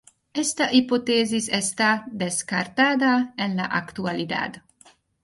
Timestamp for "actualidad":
3.65-4.63